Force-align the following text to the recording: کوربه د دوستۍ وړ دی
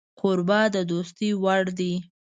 کوربه 0.19 0.59
د 0.75 0.77
دوستۍ 0.91 1.29
وړ 1.43 1.63
دی 1.79 1.93